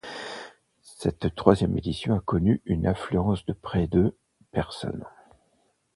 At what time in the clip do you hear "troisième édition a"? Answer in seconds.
1.35-2.21